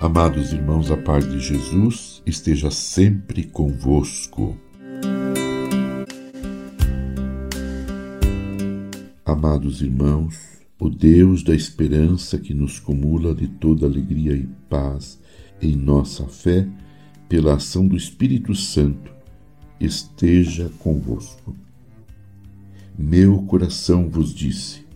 Amados 0.00 0.52
irmãos, 0.52 0.92
a 0.92 0.96
paz 0.96 1.28
de 1.28 1.40
Jesus 1.40 2.22
esteja 2.24 2.70
sempre 2.70 3.42
convosco. 3.42 4.56
Amados 9.24 9.82
irmãos, 9.82 10.38
o 10.78 10.88
Deus 10.88 11.42
da 11.42 11.52
esperança 11.52 12.38
que 12.38 12.54
nos 12.54 12.78
cumula 12.78 13.34
de 13.34 13.48
toda 13.48 13.86
alegria 13.86 14.34
e 14.34 14.46
paz 14.70 15.18
em 15.60 15.74
nossa 15.74 16.28
fé, 16.28 16.68
pela 17.28 17.54
ação 17.54 17.84
do 17.84 17.96
Espírito 17.96 18.54
Santo, 18.54 19.12
esteja 19.80 20.70
convosco. 20.78 21.56
Meu 22.96 23.42
coração 23.42 24.08
vos 24.08 24.32
disse: 24.32 24.86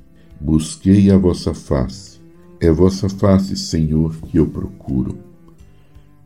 Busquei 0.40 1.10
a 1.10 1.18
vossa 1.18 1.52
face. 1.52 2.21
É 2.62 2.70
vossa 2.70 3.08
face, 3.08 3.56
Senhor, 3.56 4.14
que 4.18 4.38
eu 4.38 4.46
procuro. 4.46 5.18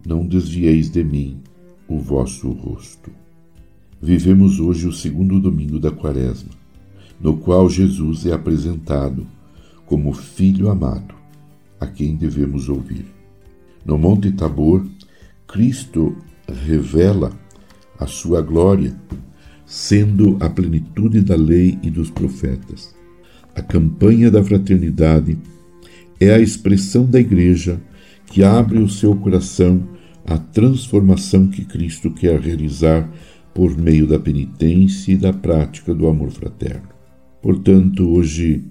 Não 0.06 0.26
desvieis 0.26 0.90
de 0.90 1.02
mim 1.02 1.38
o 1.88 1.98
vosso 1.98 2.50
rosto. 2.50 3.10
Vivemos 4.02 4.60
hoje 4.60 4.86
o 4.86 4.92
segundo 4.92 5.40
domingo 5.40 5.80
da 5.80 5.90
Quaresma, 5.90 6.50
no 7.18 7.38
qual 7.38 7.70
Jesus 7.70 8.26
é 8.26 8.34
apresentado 8.34 9.26
como 9.86 10.12
Filho 10.12 10.68
amado, 10.68 11.14
a 11.80 11.86
quem 11.86 12.14
devemos 12.14 12.68
ouvir. 12.68 13.06
No 13.82 13.96
Monte 13.96 14.30
Tabor, 14.30 14.86
Cristo 15.48 16.18
revela 16.46 17.32
a 17.98 18.06
sua 18.06 18.42
glória, 18.42 18.94
sendo 19.64 20.36
a 20.40 20.50
plenitude 20.50 21.22
da 21.22 21.34
lei 21.34 21.78
e 21.82 21.88
dos 21.88 22.10
profetas. 22.10 22.94
A 23.54 23.62
campanha 23.62 24.30
da 24.30 24.44
fraternidade 24.44 25.38
é 26.20 26.32
a 26.32 26.38
expressão 26.38 27.04
da 27.04 27.20
Igreja 27.20 27.80
que 28.26 28.42
abre 28.42 28.78
o 28.78 28.88
seu 28.88 29.14
coração 29.16 29.88
à 30.24 30.36
transformação 30.38 31.48
que 31.48 31.64
Cristo 31.64 32.10
quer 32.10 32.40
realizar 32.40 33.08
por 33.54 33.76
meio 33.76 34.06
da 34.06 34.18
penitência 34.18 35.12
e 35.12 35.16
da 35.16 35.32
prática 35.32 35.94
do 35.94 36.06
amor 36.06 36.30
fraterno. 36.30 36.88
Portanto, 37.40 38.10
hoje, 38.10 38.64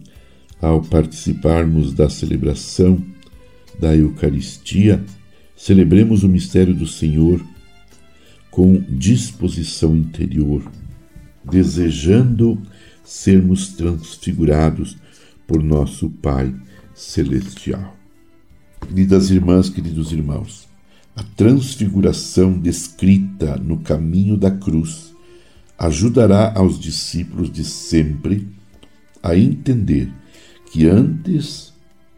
ao 0.61 0.81
participarmos 0.81 1.93
da 1.93 2.09
celebração 2.09 3.01
da 3.79 3.95
Eucaristia, 3.95 5.03
celebremos 5.55 6.23
o 6.23 6.29
mistério 6.29 6.73
do 6.73 6.85
Senhor 6.85 7.41
com 8.51 8.83
disposição 8.89 9.95
interior, 9.95 10.63
desejando 11.49 12.61
sermos 13.03 13.69
transfigurados 13.69 14.97
por 15.47 15.63
nosso 15.63 16.09
Pai 16.09 16.53
Celestial. 16.95 17.93
Queridas 18.79 19.29
irmãs, 19.29 19.69
queridos 19.69 20.13
irmãos, 20.13 20.65
a 21.13 21.23
transfiguração 21.23 22.57
descrita 22.57 23.57
no 23.57 23.79
caminho 23.79 24.38
da 24.38 24.49
cruz 24.49 25.13
ajudará 25.77 26.53
aos 26.55 26.79
discípulos 26.79 27.51
de 27.51 27.66
sempre 27.66 28.47
a 29.21 29.35
entender 29.35 30.09
que 30.71 30.88
antes 30.88 31.73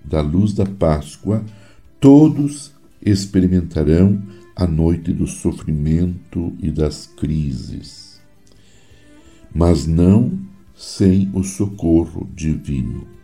da 0.05 0.21
luz 0.21 0.53
da 0.53 0.65
Páscoa 0.65 1.43
todos 1.99 2.71
experimentarão 3.01 4.21
a 4.55 4.67
noite 4.67 5.11
do 5.11 5.25
sofrimento 5.25 6.53
e 6.59 6.69
das 6.69 7.07
crises, 7.07 8.21
mas 9.53 9.87
não 9.87 10.39
sem 10.75 11.31
o 11.33 11.43
socorro 11.43 12.29
divino. 12.35 13.16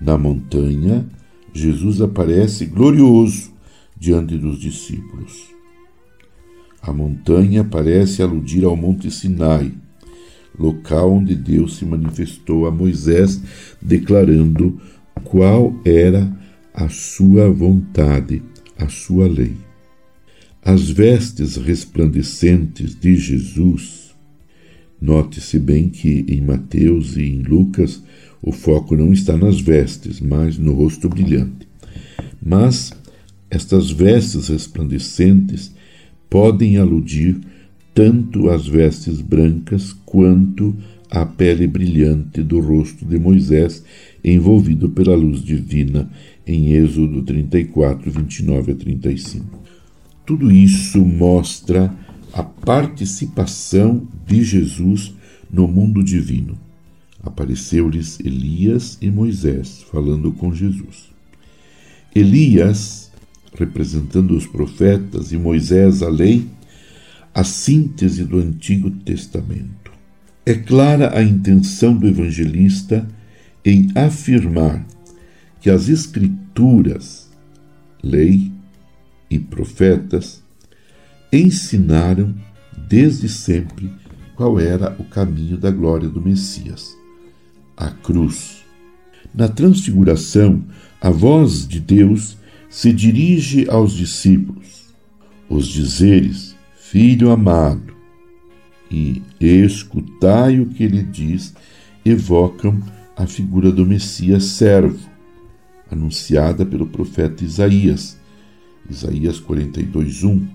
Na 0.00 0.18
montanha, 0.18 1.06
Jesus 1.52 2.00
aparece 2.00 2.66
glorioso 2.66 3.52
diante 3.98 4.36
dos 4.36 4.58
discípulos. 4.58 5.50
A 6.80 6.92
montanha 6.92 7.62
parece 7.62 8.22
aludir 8.22 8.64
ao 8.64 8.76
Monte 8.76 9.10
Sinai, 9.10 9.72
local 10.58 11.12
onde 11.12 11.34
Deus 11.34 11.76
se 11.76 11.84
manifestou 11.84 12.66
a 12.66 12.70
Moisés, 12.70 13.40
declarando 13.80 14.80
qual 15.24 15.74
era 15.84 16.30
a 16.74 16.88
sua 16.88 17.50
vontade, 17.50 18.42
a 18.76 18.88
sua 18.88 19.28
lei. 19.28 19.56
As 20.64 20.90
vestes 20.90 21.56
resplandecentes 21.56 22.98
de 22.98 23.16
Jesus 23.16 24.02
Note-se 25.02 25.58
bem 25.58 25.88
que 25.88 26.24
em 26.28 26.40
Mateus 26.40 27.16
e 27.16 27.22
em 27.24 27.42
Lucas 27.42 28.04
o 28.42 28.50
foco 28.50 28.96
não 28.96 29.12
está 29.12 29.36
nas 29.36 29.60
vestes, 29.60 30.20
mas 30.20 30.58
no 30.58 30.74
rosto 30.74 31.08
brilhante. 31.08 31.68
Mas 32.44 32.92
estas 33.48 33.90
vestes 33.90 34.48
resplandecentes 34.48 35.72
podem 36.28 36.76
aludir 36.76 37.38
tanto 37.94 38.50
às 38.50 38.66
vestes 38.66 39.20
brancas 39.20 39.92
quanto 40.04 40.74
à 41.10 41.24
pele 41.26 41.66
brilhante 41.66 42.42
do 42.42 42.58
rosto 42.58 43.04
de 43.04 43.18
Moisés, 43.18 43.84
envolvido 44.24 44.88
pela 44.88 45.14
luz 45.14 45.42
divina, 45.42 46.10
em 46.46 46.72
Êxodo 46.72 47.22
34, 47.22 48.10
29 48.10 48.72
a 48.72 48.74
35. 48.74 49.60
Tudo 50.24 50.50
isso 50.50 51.04
mostra 51.04 51.94
a 52.32 52.42
participação 52.42 54.08
de 54.26 54.42
Jesus 54.42 55.14
no 55.52 55.68
mundo 55.68 56.02
divino. 56.02 56.56
Apareceu-lhes 57.22 58.18
Elias 58.18 58.98
e 59.00 59.10
Moisés 59.10 59.84
falando 59.90 60.32
com 60.32 60.52
Jesus. 60.52 61.10
Elias, 62.14 63.10
representando 63.54 64.36
os 64.36 64.46
profetas, 64.46 65.30
e 65.32 65.36
Moisés 65.36 66.02
a 66.02 66.08
lei, 66.08 66.46
a 67.32 67.44
síntese 67.44 68.24
do 68.24 68.38
Antigo 68.38 68.90
Testamento. 68.90 69.92
É 70.44 70.54
clara 70.54 71.16
a 71.16 71.22
intenção 71.22 71.96
do 71.96 72.08
evangelista 72.08 73.06
em 73.64 73.88
afirmar 73.94 74.84
que 75.60 75.70
as 75.70 75.88
Escrituras, 75.88 77.30
lei 78.02 78.50
e 79.30 79.38
profetas, 79.38 80.42
ensinaram 81.32 82.34
desde 82.88 83.28
sempre 83.28 83.90
qual 84.34 84.58
era 84.58 84.94
o 84.98 85.04
caminho 85.04 85.56
da 85.56 85.70
glória 85.70 86.08
do 86.08 86.20
Messias 86.20 87.00
a 87.82 87.90
cruz. 87.90 88.62
Na 89.34 89.48
transfiguração, 89.48 90.62
a 91.00 91.10
voz 91.10 91.66
de 91.66 91.80
Deus 91.80 92.36
se 92.70 92.92
dirige 92.92 93.68
aos 93.68 93.92
discípulos. 93.92 94.84
Os 95.48 95.66
dizeres, 95.66 96.54
Filho 96.76 97.30
amado, 97.30 97.94
e 98.90 99.22
escutai 99.40 100.60
o 100.60 100.66
que 100.66 100.84
ele 100.84 101.02
diz, 101.02 101.54
evocam 102.04 102.80
a 103.16 103.26
figura 103.26 103.72
do 103.72 103.86
Messias 103.86 104.44
servo, 104.44 105.08
anunciada 105.90 106.64
pelo 106.66 106.86
profeta 106.86 107.44
Isaías, 107.44 108.18
Isaías 108.88 109.40
42, 109.40 110.22
1 110.22 110.46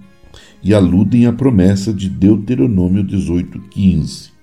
e 0.63 0.73
aludem 0.73 1.25
à 1.25 1.33
promessa 1.33 1.93
de 1.93 2.09
Deuteronômio 2.09 3.03
18:15. 3.03 4.36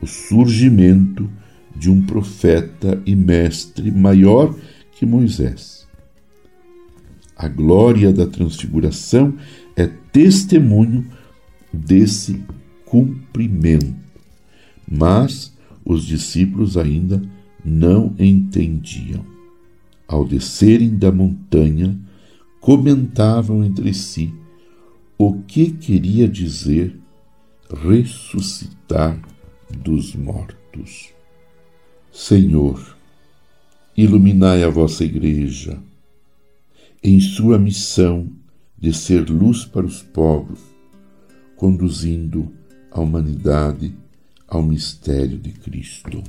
O 0.00 0.06
surgimento 0.06 1.30
de 1.74 1.90
um 1.90 2.02
profeta 2.02 3.00
e 3.06 3.14
mestre 3.14 3.90
maior 3.90 4.54
que 4.92 5.06
Moisés. 5.06 5.86
A 7.36 7.48
glória 7.48 8.12
da 8.12 8.26
transfiguração 8.26 9.34
é 9.74 9.86
testemunho 9.86 11.06
desse 11.72 12.42
cumprimento. 12.84 13.94
Mas 14.90 15.56
os 15.84 16.04
discípulos 16.04 16.76
ainda 16.76 17.22
não 17.64 18.14
entendiam. 18.18 19.24
Ao 20.06 20.26
descerem 20.26 20.96
da 20.96 21.10
montanha, 21.10 21.98
comentavam 22.60 23.64
entre 23.64 23.94
si 23.94 24.34
o 25.16 25.34
que 25.42 25.70
queria 25.70 26.28
dizer 26.28 26.98
ressuscitar 27.70 29.20
dos 29.78 30.14
mortos. 30.14 31.10
Senhor, 32.12 32.96
iluminai 33.96 34.62
a 34.62 34.68
vossa 34.68 35.04
Igreja 35.04 35.78
em 37.02 37.18
sua 37.18 37.58
missão 37.58 38.28
de 38.78 38.92
ser 38.92 39.28
luz 39.28 39.64
para 39.64 39.86
os 39.86 40.02
povos, 40.02 40.60
conduzindo 41.56 42.50
a 42.90 43.00
humanidade 43.00 43.94
ao 44.48 44.62
mistério 44.62 45.38
de 45.38 45.52
Cristo. 45.52 46.22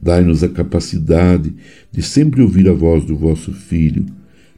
Dai-nos 0.00 0.42
a 0.42 0.48
capacidade 0.48 1.54
de 1.90 2.02
sempre 2.02 2.42
ouvir 2.42 2.68
a 2.68 2.72
voz 2.72 3.04
do 3.04 3.16
vosso 3.16 3.52
Filho 3.52 4.06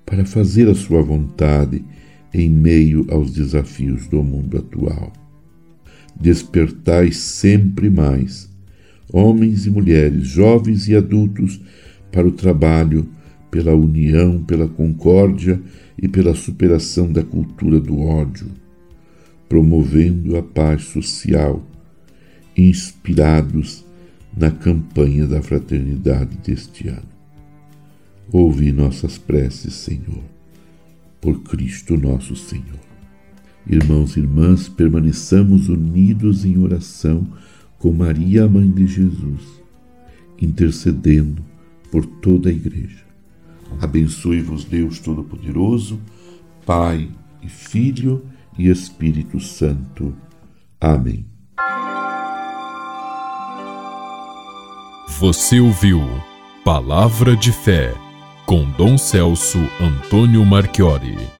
para 0.05 0.25
fazer 0.25 0.69
a 0.69 0.75
sua 0.75 1.03
vontade 1.03 1.85
em 2.33 2.49
meio 2.49 3.07
aos 3.11 3.33
desafios 3.33 4.07
do 4.07 4.23
mundo 4.23 4.59
atual. 4.59 5.13
Despertai 6.21 7.13
sempre 7.13 7.89
mais, 7.89 8.51
homens 9.11 9.67
e 9.67 9.71
mulheres, 9.71 10.27
jovens 10.29 10.87
e 10.87 10.95
adultos, 10.95 11.61
para 12.13 12.27
o 12.29 12.33
trabalho 12.33 13.09
pela 13.51 13.75
união, 13.75 14.43
pela 14.43 14.69
concórdia 14.69 15.61
e 16.01 16.07
pela 16.07 16.35
superação 16.35 17.11
da 17.11 17.23
cultura 17.23 17.81
do 17.81 18.01
ódio, 18.01 18.49
promovendo 19.49 20.37
a 20.37 20.43
paz 20.43 20.85
social, 20.85 21.65
inspirados 22.57 23.85
na 24.37 24.51
campanha 24.51 25.27
da 25.27 25.43
fraternidade 25.43 26.37
deste 26.39 26.89
ano. 26.89 27.09
Ouve 28.31 28.71
nossas 28.71 29.19
preces, 29.19 29.75
Senhor, 29.75 30.23
por 31.21 31.43
Cristo 31.43 31.97
nosso 31.97 32.37
Senhor. 32.37 32.90
Irmãos 33.67 34.17
e 34.17 34.21
irmãs, 34.21 34.69
permaneçamos 34.69 35.69
unidos 35.69 36.45
em 36.45 36.59
oração 36.59 37.27
com 37.79 37.93
Maria, 37.93 38.45
a 38.45 38.49
mãe 38.49 38.71
de 38.71 38.87
Jesus, 38.87 39.63
intercedendo 40.41 41.43
por 41.91 42.05
toda 42.05 42.49
a 42.49 42.53
Igreja. 42.53 43.05
Abençoe-vos, 43.81 44.65
Deus 44.65 44.99
Todo-Poderoso, 44.99 46.01
Pai 46.67 47.09
e 47.43 47.49
Filho 47.49 48.25
e 48.59 48.69
Espírito 48.69 49.39
Santo. 49.41 50.15
Amém. 50.81 51.25
Você 55.19 55.61
ouviu 55.61 56.01
Palavra 56.65 57.37
de 57.37 57.53
Fé 57.53 57.95
com 58.47 58.65
Dom 58.73 58.99
Celso 58.99 59.59
Antônio 59.81 60.45
Marchiori. 60.45 61.31